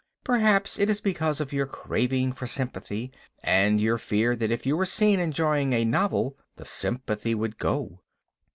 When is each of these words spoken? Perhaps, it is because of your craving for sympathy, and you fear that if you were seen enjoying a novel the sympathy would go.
Perhaps, 0.23 0.79
it 0.79 0.89
is 0.89 0.99
because 0.99 1.39
of 1.39 1.53
your 1.53 1.67
craving 1.67 2.33
for 2.33 2.47
sympathy, 2.47 3.11
and 3.43 3.79
you 3.79 3.95
fear 3.99 4.35
that 4.35 4.49
if 4.49 4.65
you 4.65 4.75
were 4.75 4.83
seen 4.83 5.19
enjoying 5.19 5.73
a 5.73 5.85
novel 5.85 6.35
the 6.55 6.65
sympathy 6.65 7.35
would 7.35 7.59
go. 7.59 7.99